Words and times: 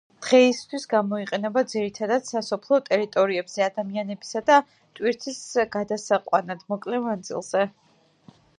დღეისათვის 0.25 0.85
გამოიყენება 0.93 1.61
ძირითადად 1.73 2.25
სასოფლო 2.29 2.79
ტერიტორიებზე 2.87 3.65
ადამიანებისა 3.67 4.43
და 4.49 4.57
ტვირთის 5.01 5.41
გადასაყვანად 5.77 6.65
მოკლე 6.75 7.03
მანძილზე. 7.09 7.67